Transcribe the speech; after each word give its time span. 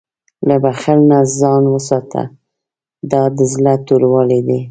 له 0.47 0.55
بخل 0.63 0.99
نه 1.11 1.19
ځان 1.39 1.63
وساته، 1.73 2.21
دا 3.11 3.23
د 3.37 3.39
زړه 3.53 3.73
توروالی 3.87 4.39
دی. 4.47 4.59